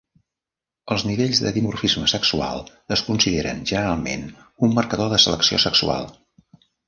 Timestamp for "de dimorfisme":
1.47-2.07